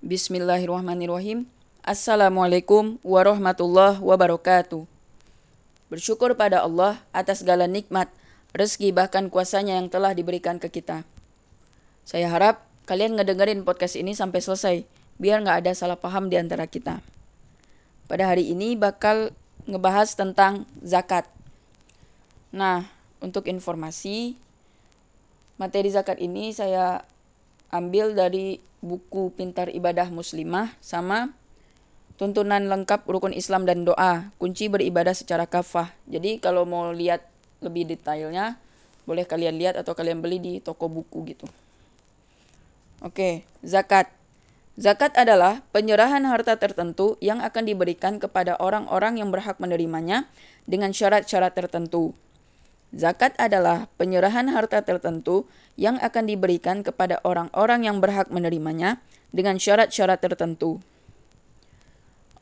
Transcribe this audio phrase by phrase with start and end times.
[0.00, 1.44] Bismillahirrahmanirrahim.
[1.84, 4.88] Assalamualaikum warahmatullahi wabarakatuh.
[5.92, 8.08] Bersyukur pada Allah atas segala nikmat,
[8.56, 11.04] rezeki bahkan kuasanya yang telah diberikan ke kita.
[12.08, 14.76] Saya harap kalian ngedengerin podcast ini sampai selesai,
[15.20, 17.04] biar nggak ada salah paham di antara kita.
[18.08, 19.36] Pada hari ini bakal
[19.68, 21.28] ngebahas tentang zakat.
[22.56, 22.88] Nah,
[23.20, 24.32] untuk informasi,
[25.60, 27.04] materi zakat ini saya
[27.70, 31.34] ambil dari buku Pintar Ibadah Muslimah sama
[32.20, 35.88] tuntunan lengkap rukun Islam dan doa, kunci beribadah secara kafah.
[36.04, 37.24] Jadi kalau mau lihat
[37.64, 38.60] lebih detailnya,
[39.08, 41.48] boleh kalian lihat atau kalian beli di toko buku gitu.
[43.00, 44.12] Oke, zakat.
[44.76, 50.28] Zakat adalah penyerahan harta tertentu yang akan diberikan kepada orang-orang yang berhak menerimanya
[50.68, 52.12] dengan syarat-syarat tertentu.
[52.90, 55.46] Zakat adalah penyerahan harta tertentu
[55.78, 58.98] yang akan diberikan kepada orang-orang yang berhak menerimanya
[59.30, 60.82] dengan syarat-syarat tertentu.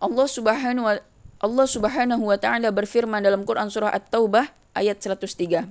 [0.00, 0.94] Allah Subhanahu wa
[1.38, 5.70] Allah Subhanahu wa taala berfirman dalam Quran surah At-Taubah ayat 103.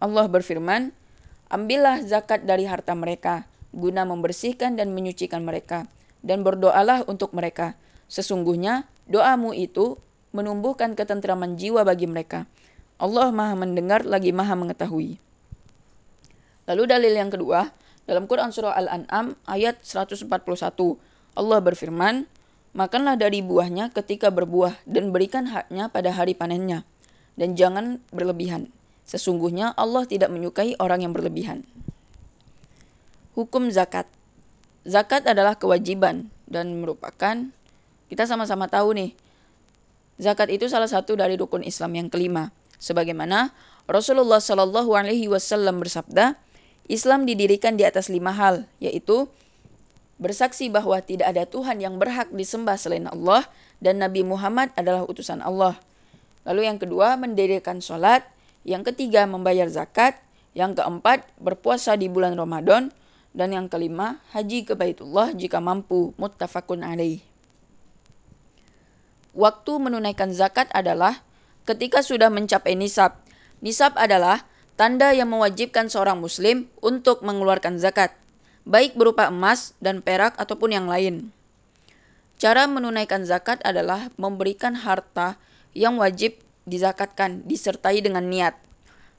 [0.00, 0.96] Allah berfirman,
[1.52, 5.84] "Ambillah zakat dari harta mereka guna membersihkan dan menyucikan mereka
[6.24, 7.76] dan berdoalah untuk mereka.
[8.08, 10.00] Sesungguhnya doamu itu
[10.32, 12.48] menumbuhkan ketentraman jiwa bagi mereka."
[12.98, 15.22] Allah Maha mendengar lagi Maha mengetahui.
[16.66, 17.70] Lalu dalil yang kedua,
[18.10, 20.26] dalam Quran surah Al-An'am ayat 141,
[21.38, 22.26] Allah berfirman,
[22.76, 26.84] Makanlah dari buahnya ketika berbuah dan berikan haknya pada hari panennya.
[27.38, 28.68] Dan jangan berlebihan.
[29.08, 31.64] Sesungguhnya Allah tidak menyukai orang yang berlebihan.
[33.38, 34.10] Hukum zakat.
[34.82, 37.48] Zakat adalah kewajiban dan merupakan
[38.10, 39.10] kita sama-sama tahu nih.
[40.18, 43.52] Zakat itu salah satu dari rukun Islam yang kelima sebagaimana
[43.84, 46.38] Rasulullah Shallallahu Alaihi Wasallam bersabda,
[46.88, 49.28] Islam didirikan di atas lima hal, yaitu
[50.18, 53.46] bersaksi bahwa tidak ada Tuhan yang berhak disembah selain Allah
[53.78, 55.78] dan Nabi Muhammad adalah utusan Allah.
[56.48, 58.26] Lalu yang kedua mendirikan sholat,
[58.64, 60.18] yang ketiga membayar zakat,
[60.56, 62.90] yang keempat berpuasa di bulan Ramadan,
[63.36, 67.22] dan yang kelima haji ke Baitullah jika mampu muttafaqun alaih.
[69.36, 71.22] Waktu menunaikan zakat adalah
[71.68, 73.20] ketika sudah mencapai nisab.
[73.60, 74.48] Nisab adalah
[74.80, 78.16] tanda yang mewajibkan seorang muslim untuk mengeluarkan zakat,
[78.64, 81.28] baik berupa emas dan perak ataupun yang lain.
[82.40, 85.36] Cara menunaikan zakat adalah memberikan harta
[85.76, 88.56] yang wajib dizakatkan disertai dengan niat.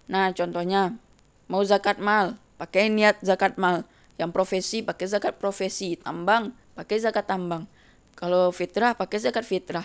[0.10, 0.98] Nah, contohnya
[1.46, 3.86] mau zakat mal, pakai niat zakat mal.
[4.18, 7.68] Yang profesi pakai zakat profesi, tambang pakai zakat tambang.
[8.16, 9.84] Kalau fitrah pakai zakat fitrah.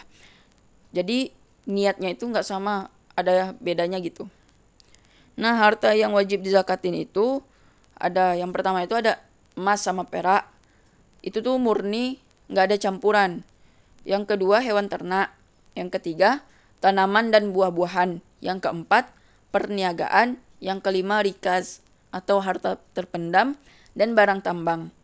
[0.94, 4.28] Jadi niatnya itu nggak sama, ada bedanya gitu.
[5.34, 7.42] Nah, harta yang wajib dizakatin itu
[7.98, 9.18] ada yang pertama itu ada
[9.58, 10.46] emas sama perak.
[11.22, 13.42] Itu tuh murni nggak ada campuran.
[14.06, 15.34] Yang kedua hewan ternak.
[15.74, 16.46] Yang ketiga
[16.78, 18.22] tanaman dan buah-buahan.
[18.38, 19.10] Yang keempat
[19.50, 20.38] perniagaan.
[20.62, 21.82] Yang kelima rikaz
[22.14, 23.58] atau harta terpendam
[23.98, 24.94] dan barang tambang.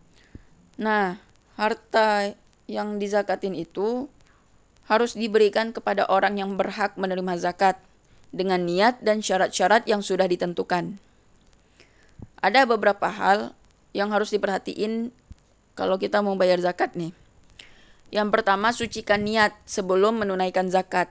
[0.79, 1.19] Nah,
[1.59, 2.39] harta
[2.71, 4.07] yang dizakatin itu
[4.91, 7.79] harus diberikan kepada orang yang berhak menerima zakat
[8.35, 10.99] dengan niat dan syarat-syarat yang sudah ditentukan.
[12.43, 13.55] Ada beberapa hal
[13.95, 15.15] yang harus diperhatiin
[15.79, 17.15] kalau kita mau bayar zakat nih.
[18.11, 21.07] Yang pertama, sucikan niat sebelum menunaikan zakat.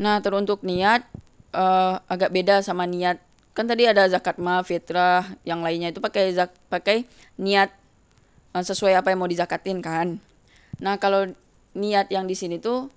[0.00, 1.04] Nah, teruntuk niat
[1.52, 3.20] uh, agak beda sama niat.
[3.52, 7.04] Kan tadi ada zakat mal, fitrah, yang lainnya itu pakai zak pakai
[7.36, 7.68] niat
[8.56, 10.16] uh, sesuai apa yang mau dizakatin kan.
[10.80, 11.28] Nah, kalau
[11.74, 12.88] niat yang di sini tuh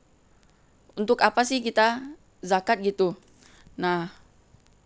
[0.97, 2.01] untuk apa sih kita
[2.41, 3.13] zakat gitu.
[3.77, 4.09] Nah,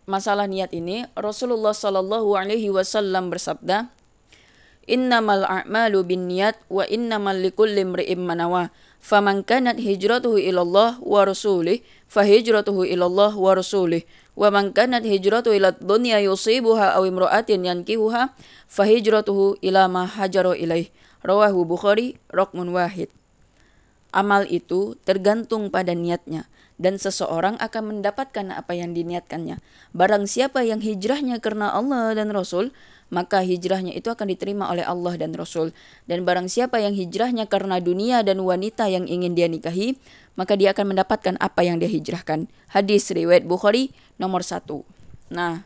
[0.04, 3.88] masalah niat ini Rasulullah Shallallahu alaihi wasallam bersabda,
[4.84, 12.86] "Innamal a'malu binniyat wa innamal likulli imri'in manawa." Faman kanat hijratuhu ilallah wa rasulih fahijratuhu
[12.86, 14.06] ilallah wa rasulih
[14.38, 18.30] wa man kanat hijratuhu ila dunya yusibuha aw imra'atin yankihuha
[18.70, 20.88] fahijratuhu ila ma hajaru ilaih
[21.26, 23.10] rawahu bukhari raqmun wahid
[24.12, 29.60] Amal itu tergantung pada niatnya dan seseorang akan mendapatkan apa yang diniatkannya.
[29.96, 32.76] Barang siapa yang hijrahnya karena Allah dan Rasul,
[33.12, 35.76] maka hijrahnya itu akan diterima oleh Allah dan Rasul.
[36.08, 40.00] Dan barang siapa yang hijrahnya karena dunia dan wanita yang ingin dia nikahi,
[40.34, 42.48] maka dia akan mendapatkan apa yang dia hijrahkan.
[42.72, 44.82] Hadis riwayat Bukhari nomor satu.
[45.28, 45.64] Nah,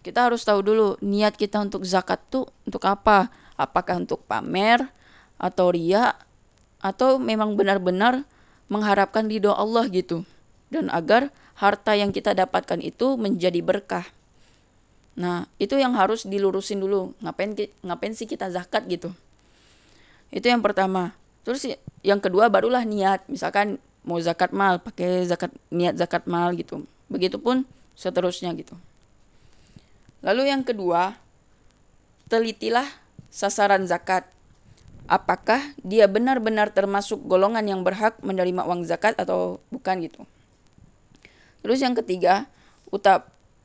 [0.00, 3.28] kita harus tahu dulu niat kita untuk zakat tuh untuk apa?
[3.54, 4.82] Apakah untuk pamer
[5.38, 6.16] atau ria
[6.84, 8.28] atau memang benar-benar
[8.68, 10.28] mengharapkan ridho Allah gitu
[10.68, 14.04] dan agar harta yang kita dapatkan itu menjadi berkah.
[15.14, 17.14] Nah, itu yang harus dilurusin dulu.
[17.22, 17.54] Ngapain
[17.86, 19.14] ngapain sih kita zakat gitu?
[20.34, 21.14] Itu yang pertama.
[21.46, 21.62] Terus
[22.02, 23.22] yang kedua barulah niat.
[23.30, 26.82] Misalkan mau zakat mal, pakai zakat niat zakat mal gitu.
[27.06, 27.62] Begitupun
[27.94, 28.74] seterusnya gitu.
[30.26, 31.14] Lalu yang kedua,
[32.26, 32.90] telitilah
[33.30, 34.26] sasaran zakat.
[35.04, 40.24] Apakah dia benar-benar termasuk golongan yang berhak menerima uang zakat atau bukan gitu.
[41.60, 42.48] Terus yang ketiga,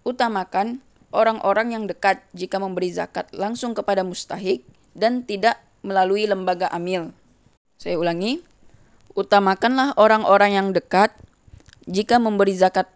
[0.03, 0.83] utamakan
[1.15, 7.15] orang-orang yang dekat jika memberi zakat langsung kepada mustahik dan tidak melalui lembaga amil.
[7.79, 8.43] Saya ulangi,
[9.15, 11.15] utamakanlah orang-orang yang dekat
[11.87, 12.91] jika memberi zakat.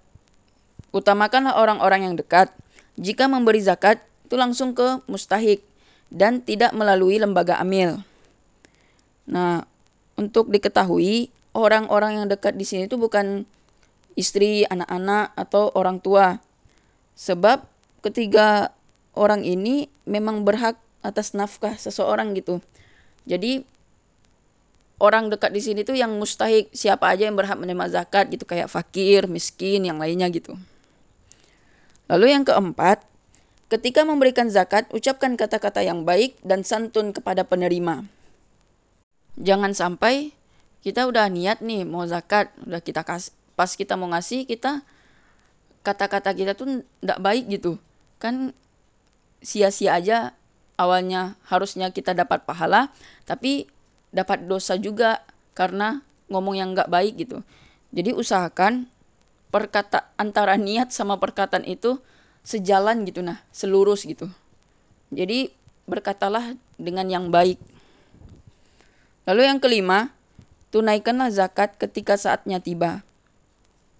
[0.91, 2.51] Utamakanlah orang-orang yang dekat
[2.99, 5.63] jika memberi zakat itu langsung ke mustahik
[6.13, 8.03] dan tidak melalui lembaga amil.
[9.29, 9.63] Nah,
[10.19, 13.47] untuk diketahui orang-orang yang dekat di sini itu bukan
[14.13, 16.41] istri, anak-anak atau orang tua.
[17.17, 17.65] Sebab
[18.01, 18.73] ketiga
[19.13, 22.59] orang ini memang berhak atas nafkah seseorang gitu.
[23.23, 23.63] Jadi
[25.03, 28.71] orang dekat di sini tuh yang mustahik siapa aja yang berhak menerima zakat gitu kayak
[28.71, 30.55] fakir, miskin, yang lainnya gitu.
[32.07, 33.03] Lalu yang keempat,
[33.71, 38.05] ketika memberikan zakat ucapkan kata-kata yang baik dan santun kepada penerima.
[39.39, 40.35] Jangan sampai
[40.85, 44.81] kita udah niat nih mau zakat, udah kita kasih pas kita mau ngasih kita
[45.85, 47.77] kata-kata kita tuh tidak baik gitu.
[48.17, 48.53] Kan
[49.43, 50.33] sia-sia aja
[50.77, 52.89] awalnya harusnya kita dapat pahala
[53.29, 53.69] tapi
[54.09, 55.21] dapat dosa juga
[55.53, 57.45] karena ngomong yang nggak baik gitu.
[57.93, 58.89] Jadi usahakan
[59.53, 62.01] perkata antara niat sama perkataan itu
[62.41, 64.29] sejalan gitu nah selurus gitu.
[65.13, 65.53] Jadi
[65.85, 67.72] berkatalah dengan yang baik
[69.23, 70.11] lalu yang kelima
[70.73, 73.05] tunaikanlah zakat ketika saatnya tiba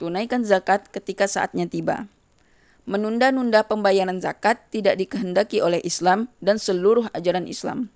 [0.02, 2.10] tunaikan zakat ketika saatnya tiba
[2.84, 7.88] menunda-nunda pembayaran zakat tidak dikehendaki oleh Islam dan seluruh ajaran Islam.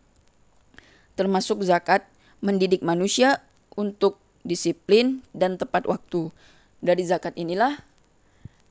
[1.19, 2.07] Termasuk zakat
[2.39, 3.43] mendidik manusia
[3.75, 6.31] untuk disiplin dan tepat waktu.
[6.79, 7.81] Dari zakat inilah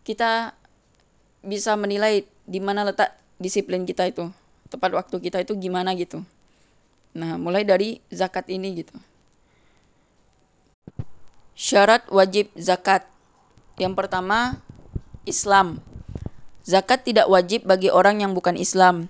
[0.06, 0.54] kita
[1.42, 4.30] bisa menilai di mana letak disiplin kita itu,
[4.70, 6.22] tepat waktu kita itu gimana gitu.
[7.16, 8.92] Nah, mulai dari zakat ini gitu.
[11.56, 13.08] Syarat wajib zakat.
[13.80, 14.60] Yang pertama,
[15.24, 15.80] Islam.
[16.68, 19.08] Zakat tidak wajib bagi orang yang bukan Islam.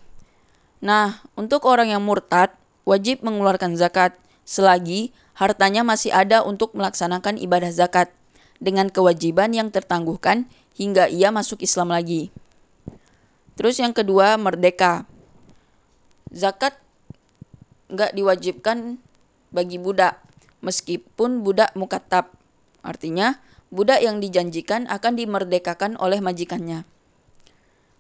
[0.79, 2.55] Nah, untuk orang yang murtad,
[2.87, 4.15] wajib mengeluarkan zakat
[4.47, 8.15] selagi hartanya masih ada untuk melaksanakan ibadah zakat
[8.63, 10.47] dengan kewajiban yang tertangguhkan
[10.79, 12.31] hingga ia masuk Islam lagi.
[13.59, 15.03] Terus yang kedua, merdeka.
[16.31, 16.79] Zakat
[17.91, 18.99] nggak diwajibkan
[19.55, 20.19] bagi budak,
[20.63, 22.35] meskipun budak mukatab.
[22.83, 23.39] Artinya,
[23.71, 26.87] budak yang dijanjikan akan dimerdekakan oleh majikannya.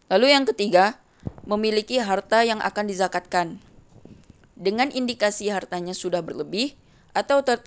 [0.06, 0.98] Lalu yang ketiga,
[1.46, 3.58] memiliki harta yang akan dizakatkan.
[4.56, 6.72] Dengan indikasi hartanya sudah berlebih
[7.12, 7.60] atau ter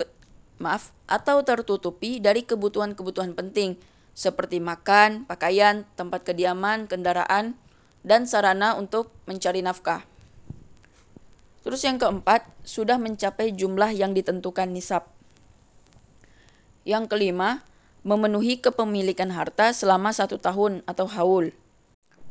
[0.60, 3.80] maaf atau tertutupi dari kebutuhan-kebutuhan penting
[4.12, 7.56] seperti makan, pakaian, tempat kediaman, kendaraan,
[8.04, 10.04] dan sarana untuk mencari nafkah.
[11.60, 15.08] Terus yang keempat, sudah mencapai jumlah yang ditentukan nisab.
[16.88, 17.68] Yang kelima,
[18.08, 21.52] memenuhi kepemilikan harta selama satu tahun atau haul.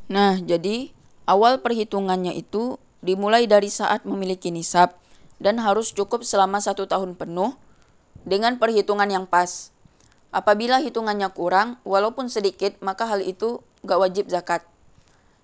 [0.08, 0.90] Nah, jadi
[1.28, 4.96] awal perhitungannya itu dimulai dari saat memiliki nisab
[5.38, 7.54] dan harus cukup selama satu tahun penuh
[8.24, 9.70] dengan perhitungan yang pas.
[10.28, 14.64] Apabila hitungannya kurang, walaupun sedikit, maka hal itu gak wajib zakat.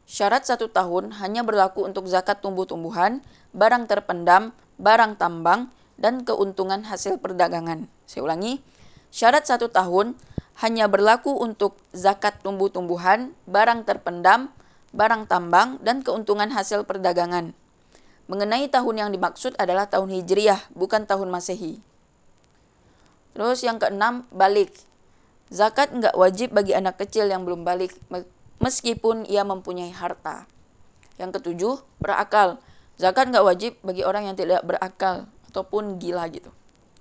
[0.04, 3.24] Syarat satu tahun hanya berlaku untuk zakat tumbuh-tumbuhan,
[3.56, 7.88] barang terpendam, barang tambang, dan keuntungan hasil perdagangan.
[8.04, 8.60] Saya ulangi,
[9.08, 10.12] syarat satu tahun
[10.60, 14.52] hanya berlaku untuk zakat tumbuh-tumbuhan, barang terpendam,
[14.92, 17.56] barang tambang, dan keuntungan hasil perdagangan.
[18.28, 21.80] Mengenai tahun yang dimaksud adalah tahun Hijriah, bukan tahun Masehi.
[23.34, 24.72] Terus yang keenam, balik.
[25.50, 27.96] Zakat nggak wajib bagi anak kecil yang belum balik,
[28.58, 30.46] meskipun ia mempunyai harta.
[31.16, 32.58] Yang ketujuh, berakal.
[32.98, 36.50] Zakat nggak wajib bagi orang yang tidak berakal ataupun gila gitu.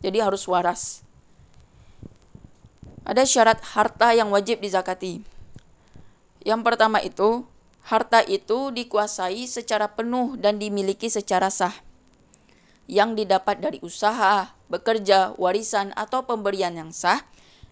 [0.02, 1.02] Jadi harus waras.
[3.04, 5.26] Ada syarat harta yang wajib dizakati.
[6.44, 7.44] Yang pertama itu,
[7.84, 11.74] harta itu dikuasai secara penuh dan dimiliki secara sah.
[12.88, 17.24] Yang didapat dari usaha, bekerja, warisan, atau pemberian yang sah,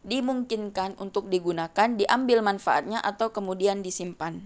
[0.01, 4.41] dimungkinkan untuk digunakan, diambil manfaatnya, atau kemudian disimpan.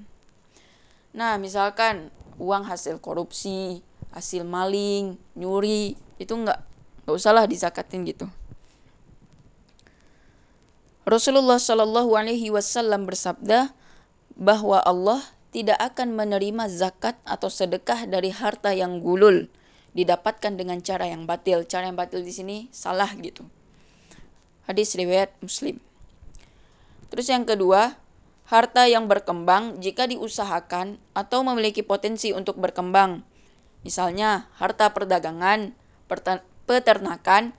[1.16, 3.80] Nah, misalkan uang hasil korupsi,
[4.12, 6.60] hasil maling, nyuri, itu enggak,
[7.08, 8.28] enggak usahlah disakatin gitu.
[11.06, 13.72] Rasulullah Shallallahu Alaihi Wasallam bersabda
[14.36, 15.22] bahwa Allah
[15.56, 19.48] tidak akan menerima zakat atau sedekah dari harta yang gulul,
[19.96, 21.64] didapatkan dengan cara yang batil.
[21.64, 23.48] Cara yang batil di sini salah gitu.
[24.66, 25.78] Hadis riwayat Muslim.
[27.14, 27.98] Terus yang kedua,
[28.50, 33.26] harta yang berkembang jika diusahakan atau memiliki potensi untuk berkembang.
[33.86, 35.78] Misalnya, harta perdagangan,
[36.66, 37.54] peternakan,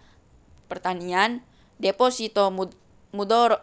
[0.67, 1.43] pertanian,
[1.79, 2.75] deposito mud
[3.15, 3.63] mudor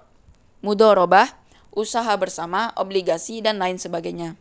[0.63, 1.27] mudorobah,
[1.75, 4.39] usaha bersama, obligasi, dan lain sebagainya.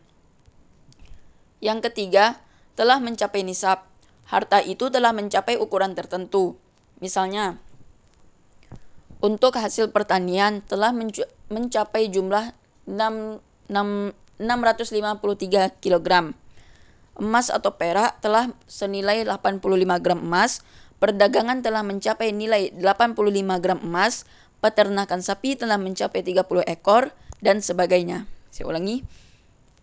[1.59, 2.39] Yang ketiga,
[2.79, 3.83] telah mencapai nisab.
[4.31, 6.55] Harta itu telah mencapai ukuran tertentu.
[7.03, 7.59] Misalnya,
[9.23, 10.91] untuk hasil pertanian telah
[11.47, 12.51] mencapai jumlah
[12.91, 13.39] 6,
[13.71, 16.35] 6, 653 kg.
[17.23, 19.63] Emas atau perak telah senilai 85
[20.03, 20.67] gram emas,
[20.99, 24.27] perdagangan telah mencapai nilai 85 gram emas,
[24.59, 28.27] peternakan sapi telah mencapai 30 ekor, dan sebagainya.
[28.51, 29.07] Saya ulangi.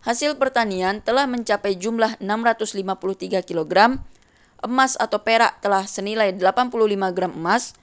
[0.04, 4.00] Hasil pertanian telah mencapai jumlah 653 kg,
[4.64, 7.76] emas atau perak telah senilai 85 gram emas,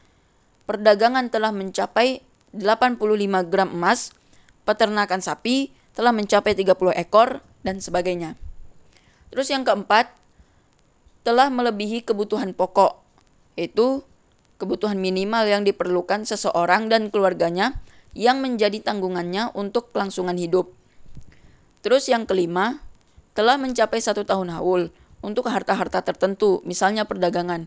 [0.67, 2.21] perdagangan telah mencapai
[2.53, 4.13] 85 gram emas,
[4.67, 8.39] peternakan sapi telah mencapai 30 ekor, dan sebagainya.
[9.35, 10.15] Terus yang keempat,
[11.27, 13.03] telah melebihi kebutuhan pokok,
[13.59, 14.07] yaitu
[14.63, 17.75] kebutuhan minimal yang diperlukan seseorang dan keluarganya
[18.15, 20.71] yang menjadi tanggungannya untuk kelangsungan hidup.
[21.83, 22.81] Terus yang kelima,
[23.35, 24.89] telah mencapai satu tahun haul
[25.21, 27.67] untuk harta-harta tertentu, misalnya perdagangan.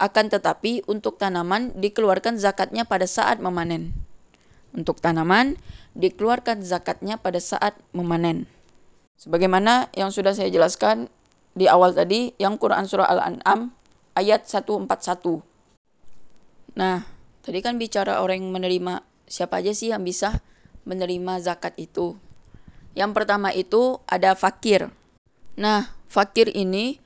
[0.00, 3.92] Akan tetapi untuk tanaman dikeluarkan zakatnya pada saat memanen.
[4.72, 5.60] Untuk tanaman
[5.92, 8.48] dikeluarkan zakatnya pada saat memanen.
[9.20, 11.12] Sebagaimana yang sudah saya jelaskan
[11.52, 13.76] di awal tadi, yang Quran Surah Al-An'am
[14.16, 15.44] ayat 141.
[16.80, 17.04] Nah,
[17.44, 20.40] tadi kan bicara orang yang menerima, siapa aja sih yang bisa
[20.88, 22.16] menerima zakat itu?
[22.96, 24.88] Yang pertama itu ada fakir.
[25.60, 26.96] Nah, fakir ini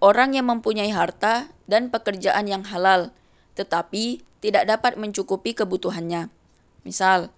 [0.00, 3.12] orang yang mempunyai harta dan pekerjaan yang halal,
[3.56, 6.28] tetapi tidak dapat mencukupi kebutuhannya.
[6.84, 7.32] Misal,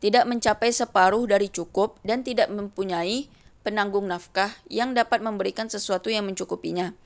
[0.00, 3.28] tidak mencapai separuh dari cukup dan tidak mempunyai
[3.60, 6.96] penanggung nafkah yang dapat memberikan sesuatu yang mencukupinya,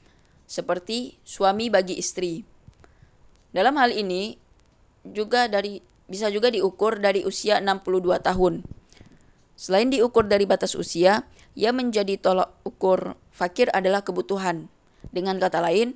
[0.46, 2.46] seperti suami bagi istri.
[3.50, 4.38] Dalam hal ini
[5.02, 8.62] juga dari bisa juga diukur dari usia 62 tahun.
[9.54, 14.66] Selain diukur dari batas usia, yang menjadi tolak ukur fakir adalah kebutuhan.
[15.14, 15.94] Dengan kata lain,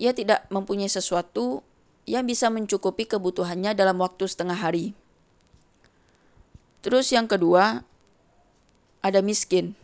[0.00, 1.60] ia tidak mempunyai sesuatu
[2.08, 4.96] yang bisa mencukupi kebutuhannya dalam waktu setengah hari.
[6.80, 7.84] Terus yang kedua,
[9.04, 9.76] ada miskin.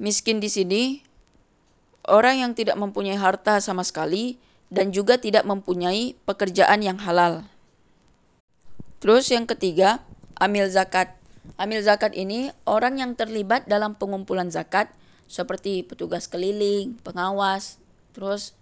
[0.00, 0.82] Miskin di sini
[2.08, 4.40] orang yang tidak mempunyai harta sama sekali
[4.72, 7.44] dan juga tidak mempunyai pekerjaan yang halal.
[9.04, 10.00] Terus yang ketiga,
[10.40, 11.12] amil zakat.
[11.60, 14.88] Amil zakat ini orang yang terlibat dalam pengumpulan zakat
[15.28, 17.76] seperti petugas keliling, pengawas,
[18.16, 18.56] terus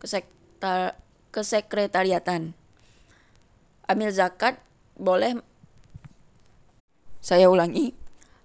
[0.00, 0.96] kesektar,
[1.30, 2.56] kesekretariatan.
[3.86, 4.58] Amil zakat
[4.96, 5.38] boleh
[7.20, 7.92] saya ulangi,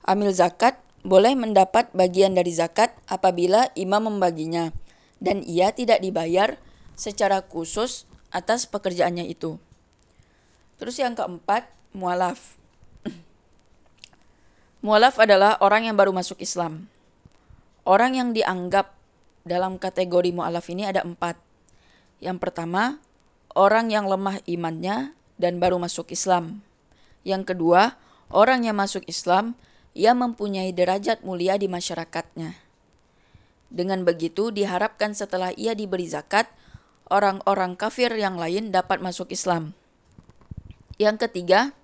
[0.03, 4.75] amil zakat boleh mendapat bagian dari zakat apabila imam membaginya
[5.24, 6.59] dan ia tidak dibayar
[6.97, 9.55] secara khusus atas pekerjaannya itu.
[10.75, 12.59] Terus yang keempat, mualaf.
[14.83, 16.91] mualaf adalah orang yang baru masuk Islam.
[17.85, 18.94] Orang yang dianggap
[19.45, 21.37] dalam kategori mualaf ini ada empat.
[22.17, 22.97] Yang pertama,
[23.53, 26.65] orang yang lemah imannya dan baru masuk Islam.
[27.21, 27.95] Yang kedua,
[28.33, 29.53] orang yang masuk Islam
[29.93, 32.57] yang mempunyai derajat mulia di masyarakatnya.
[33.69, 36.49] Dengan begitu, diharapkan setelah ia diberi zakat,
[37.07, 39.77] orang-orang kafir yang lain dapat masuk Islam.
[40.97, 41.77] Yang ketiga,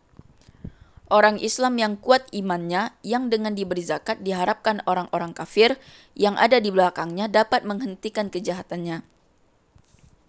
[1.12, 5.76] orang Islam yang kuat imannya yang dengan diberi zakat diharapkan orang-orang kafir
[6.16, 9.04] yang ada di belakangnya dapat menghentikan kejahatannya.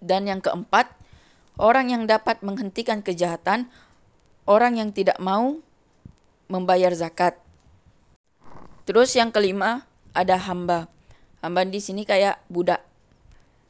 [0.03, 0.91] Dan yang keempat,
[1.63, 3.71] orang yang dapat menghentikan kejahatan,
[4.51, 5.63] orang yang tidak mau
[6.51, 7.39] membayar zakat.
[8.83, 10.91] Terus yang kelima, ada hamba.
[11.39, 12.83] Hamba di sini kayak budak.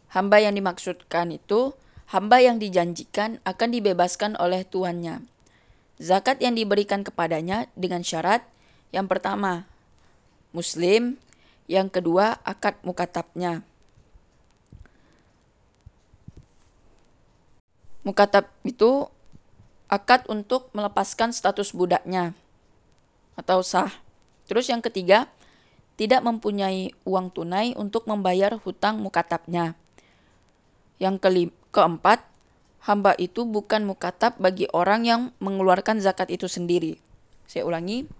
[0.09, 1.77] Hamba yang dimaksudkan itu
[2.09, 5.32] hamba yang dijanjikan akan dibebaskan oleh tuannya.
[6.03, 8.43] Zakat yang diberikan kepadanya dengan syarat
[8.91, 9.71] yang pertama,
[10.51, 11.15] muslim,
[11.71, 13.63] yang kedua akad mukatabnya.
[18.03, 19.07] Mukatab itu
[19.87, 22.35] akad untuk melepaskan status budaknya
[23.39, 23.95] atau sah.
[24.51, 25.31] Terus yang ketiga,
[25.95, 29.79] tidak mempunyai uang tunai untuk membayar hutang mukatabnya.
[30.99, 32.27] Yang kelima, keempat,
[32.83, 36.99] hamba itu bukan mukatab bagi orang yang mengeluarkan zakat itu sendiri.
[37.47, 38.11] Saya ulangi.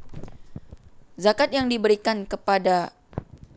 [1.19, 2.95] Zakat yang diberikan kepada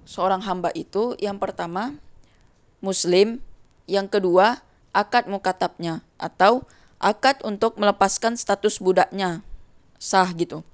[0.06, 1.98] seorang hamba itu yang pertama
[2.82, 3.42] muslim.
[3.86, 4.66] Yang kedua,
[4.98, 6.66] akad mukatabnya atau
[6.98, 9.46] akad untuk melepaskan status budaknya.
[10.02, 10.66] Sah gitu.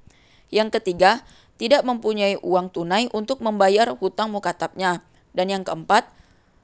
[0.48, 1.28] Yang ketiga,
[1.60, 5.04] tidak mempunyai uang tunai untuk membayar hutang mukatabnya.
[5.36, 6.08] Dan yang keempat,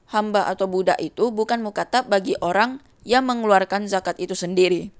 [0.08, 4.92] hamba atau budak itu bukan mukatab bagi orang yang mengeluarkan zakat itu sendiri.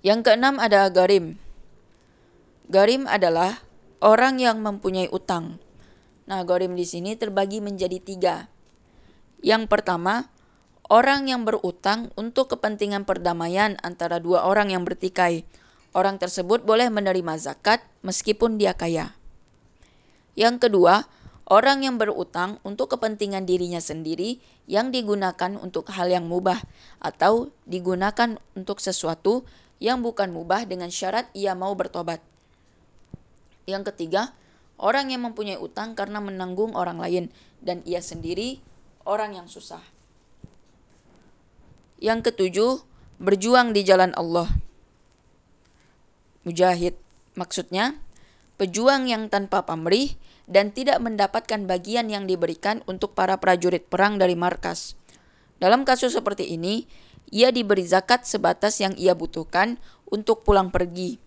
[0.00, 1.36] Yang keenam ada garim.
[2.72, 3.60] Garim adalah
[4.00, 5.60] orang yang mempunyai utang.
[6.24, 8.36] Nah, garim di sini terbagi menjadi tiga.
[9.44, 10.32] Yang pertama,
[10.88, 15.44] orang yang berutang untuk kepentingan perdamaian antara dua orang yang bertikai.
[15.92, 19.12] Orang tersebut boleh menerima zakat meskipun dia kaya.
[20.40, 21.04] Yang kedua,
[21.46, 26.58] orang yang berutang untuk kepentingan dirinya sendiri yang digunakan untuk hal yang mubah
[26.98, 29.46] atau digunakan untuk sesuatu
[29.78, 32.18] yang bukan mubah dengan syarat ia mau bertobat.
[33.66, 34.34] Yang ketiga,
[34.78, 37.24] orang yang mempunyai utang karena menanggung orang lain
[37.62, 38.58] dan ia sendiri
[39.06, 39.82] orang yang susah.
[42.02, 42.72] Yang ketujuh,
[43.22, 44.50] berjuang di jalan Allah.
[46.44, 46.94] Mujahid,
[47.34, 47.98] maksudnya
[48.60, 50.14] pejuang yang tanpa pamrih
[50.46, 54.94] dan tidak mendapatkan bagian yang diberikan untuk para prajurit perang dari markas.
[55.58, 56.86] Dalam kasus seperti ini,
[57.34, 61.18] ia diberi zakat sebatas yang ia butuhkan untuk pulang pergi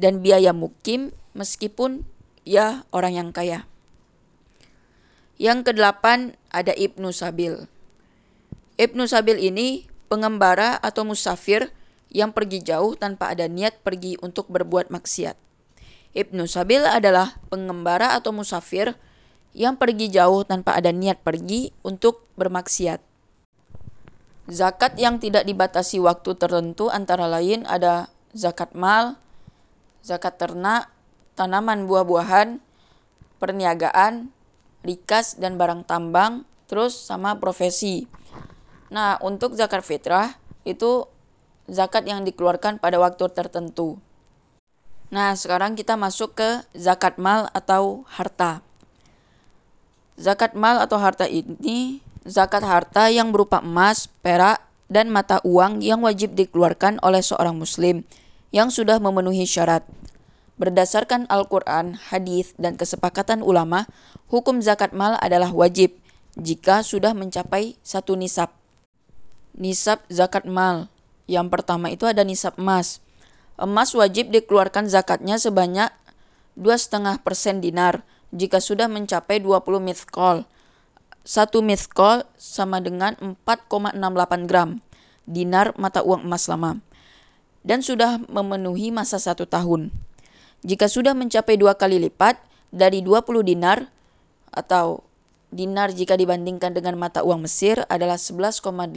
[0.00, 2.06] dan biaya mukim meskipun
[2.48, 3.68] ia orang yang kaya.
[5.36, 7.68] Yang kedelapan ada Ibnu Sabil.
[8.80, 11.70] Ibnu Sabil ini pengembara atau musafir
[12.08, 15.47] yang pergi jauh tanpa ada niat pergi untuk berbuat maksiat.
[16.16, 18.96] Ibnu Sabil adalah pengembara atau musafir
[19.52, 23.00] yang pergi jauh tanpa ada niat pergi untuk bermaksiat.
[24.48, 29.20] Zakat yang tidak dibatasi waktu tertentu antara lain ada zakat mal,
[30.00, 30.88] zakat ternak,
[31.36, 32.56] tanaman buah-buahan,
[33.36, 34.32] perniagaan,
[34.80, 38.08] rikas dan barang tambang, terus sama profesi.
[38.88, 40.32] Nah, untuk zakat fitrah
[40.64, 41.04] itu
[41.68, 44.00] zakat yang dikeluarkan pada waktu tertentu.
[45.08, 48.60] Nah, sekarang kita masuk ke zakat mal atau harta.
[50.20, 54.60] Zakat mal atau harta ini zakat harta yang berupa emas, perak,
[54.92, 58.04] dan mata uang yang wajib dikeluarkan oleh seorang muslim
[58.52, 59.84] yang sudah memenuhi syarat.
[60.60, 63.86] Berdasarkan Al-Quran, hadis, dan kesepakatan ulama,
[64.28, 65.94] hukum zakat mal adalah wajib
[66.34, 68.50] jika sudah mencapai satu nisab.
[69.54, 70.90] Nisab zakat mal.
[71.28, 73.00] Yang pertama itu ada nisab emas.
[73.58, 75.90] Emas wajib dikeluarkan zakatnya sebanyak
[76.54, 77.18] 2,5%
[77.58, 80.46] dinar jika sudah mencapai 20 mithqol.
[81.26, 84.78] Satu mithqol sama dengan 4,68 gram
[85.28, 86.80] dinar mata uang emas lama
[87.66, 89.92] dan sudah memenuhi masa satu tahun.
[90.64, 92.40] Jika sudah mencapai dua kali lipat
[92.72, 93.92] dari 20 dinar
[94.50, 95.04] atau
[95.52, 98.96] dinar jika dibandingkan dengan mata uang Mesir adalah 11,875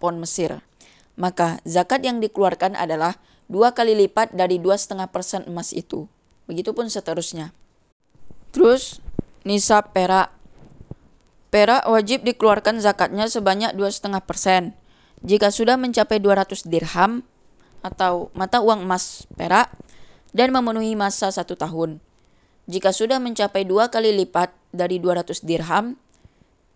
[0.00, 0.64] pon Mesir.
[1.16, 3.16] Maka zakat yang dikeluarkan adalah
[3.48, 6.08] dua kali lipat dari dua setengah persen emas itu.
[6.46, 7.56] Begitupun seterusnya.
[8.52, 9.00] Terus
[9.42, 10.32] nisab perak.
[11.48, 14.76] Perak wajib dikeluarkan zakatnya sebanyak dua setengah persen.
[15.24, 17.24] Jika sudah mencapai 200 dirham
[17.80, 19.72] atau mata uang emas perak,
[20.36, 21.96] dan memenuhi masa satu tahun.
[22.68, 25.96] Jika sudah mencapai dua kali lipat dari 200 dirham,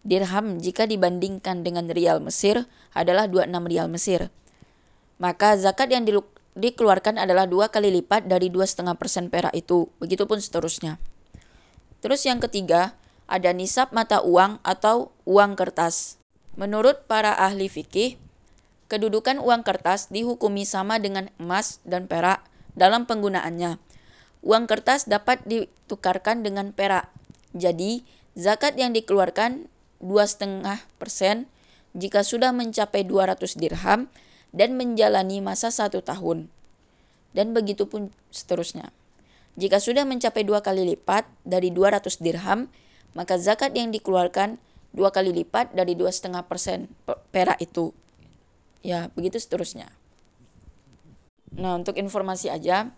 [0.01, 2.65] dirham jika dibandingkan dengan rial Mesir
[2.97, 4.33] adalah 26 rial Mesir.
[5.21, 6.09] Maka zakat yang
[6.57, 9.93] dikeluarkan adalah dua kali lipat dari dua setengah persen perak itu.
[10.01, 10.97] Begitupun seterusnya.
[12.01, 12.97] Terus yang ketiga,
[13.29, 16.17] ada nisab mata uang atau uang kertas.
[16.57, 18.17] Menurut para ahli fikih,
[18.89, 23.77] kedudukan uang kertas dihukumi sama dengan emas dan perak dalam penggunaannya.
[24.41, 27.13] Uang kertas dapat ditukarkan dengan perak.
[27.53, 29.69] Jadi, zakat yang dikeluarkan
[30.01, 31.47] 2,5%
[31.97, 34.09] jika sudah mencapai 200 dirham
[34.51, 36.51] dan menjalani masa satu tahun.
[37.31, 38.91] Dan begitu pun seterusnya.
[39.55, 42.67] Jika sudah mencapai dua kali lipat dari 200 dirham,
[43.15, 44.59] maka zakat yang dikeluarkan
[44.91, 46.91] dua kali lipat dari dua setengah persen
[47.31, 47.95] perak itu.
[48.83, 49.91] Ya, begitu seterusnya.
[51.55, 52.91] Nah, untuk informasi aja,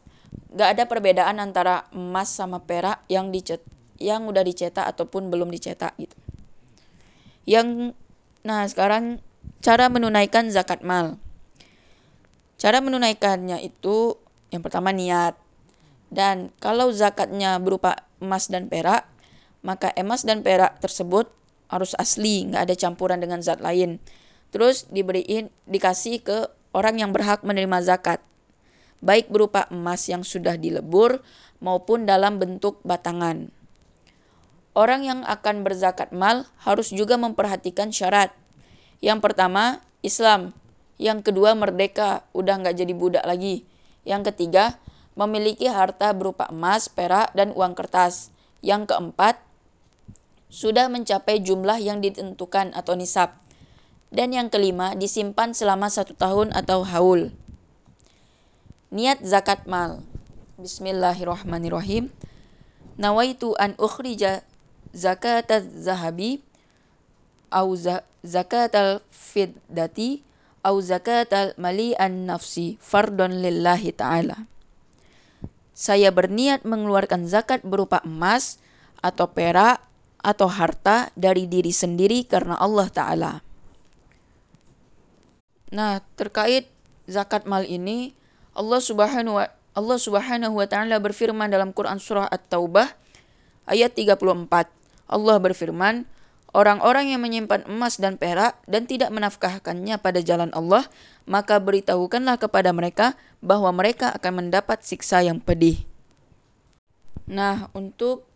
[0.52, 3.60] nggak ada perbedaan antara emas sama perak yang dicet
[4.00, 6.16] yang udah dicetak ataupun belum dicetak gitu.
[7.44, 7.96] Yang
[8.42, 9.22] nah sekarang
[9.62, 11.18] cara menunaikan zakat mal.
[12.58, 14.18] Cara menunaikannya itu
[14.54, 15.34] yang pertama niat.
[16.12, 19.08] Dan kalau zakatnya berupa emas dan perak,
[19.64, 21.32] maka emas dan perak tersebut
[21.72, 23.96] harus asli, nggak ada campuran dengan zat lain.
[24.52, 26.38] Terus diberiin dikasih ke
[26.76, 28.20] orang yang berhak menerima zakat
[29.02, 31.20] baik berupa emas yang sudah dilebur
[31.58, 33.50] maupun dalam bentuk batangan.
[34.72, 38.32] Orang yang akan berzakat mal harus juga memperhatikan syarat.
[39.04, 40.56] Yang pertama, Islam.
[40.96, 43.66] Yang kedua, merdeka, udah nggak jadi budak lagi.
[44.06, 44.78] Yang ketiga,
[45.18, 48.30] memiliki harta berupa emas, perak, dan uang kertas.
[48.62, 49.42] Yang keempat,
[50.52, 53.34] sudah mencapai jumlah yang ditentukan atau nisab.
[54.12, 57.32] Dan yang kelima, disimpan selama satu tahun atau haul.
[58.92, 60.04] Niat zakat mal.
[60.60, 62.12] Bismillahirrahmanirrahim.
[63.00, 64.44] Nawaitu an ukhrija
[64.92, 66.40] zakat zahabi
[67.52, 67.76] au
[68.24, 70.24] zakat al-fiddati
[70.62, 74.46] au zakat al-mali an-nafsi fardon lillahi ta'ala.
[75.72, 78.60] Saya berniat mengeluarkan zakat berupa emas
[79.02, 79.82] atau perak
[80.22, 83.32] atau harta dari diri sendiri karena Allah Ta'ala.
[85.72, 86.70] Nah, terkait
[87.08, 88.14] zakat mal ini,
[88.52, 92.92] Allah Subhanahu wa Allah Subhanahu wa taala berfirman dalam Quran surah At-Taubah
[93.64, 94.68] ayat 34.
[95.12, 96.08] Allah berfirman,
[96.52, 100.84] Orang-orang yang menyimpan emas dan perak dan tidak menafkahkannya pada jalan Allah,
[101.24, 105.80] maka beritahukanlah kepada mereka bahwa mereka akan mendapat siksa yang pedih.
[107.24, 108.28] Nah, untuk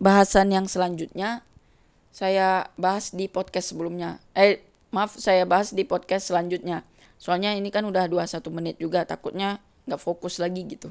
[0.00, 1.44] bahasan yang selanjutnya,
[2.08, 4.16] saya bahas di podcast sebelumnya.
[4.32, 6.88] Eh, maaf, saya bahas di podcast selanjutnya.
[7.20, 10.88] Soalnya ini kan udah 21 menit juga, takutnya nggak fokus lagi gitu.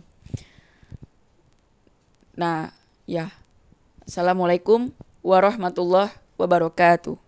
[2.38, 2.70] Nah,
[3.10, 3.34] ya.
[4.06, 4.94] Assalamualaikum
[5.28, 7.27] warahmatullahi wabarakatuh.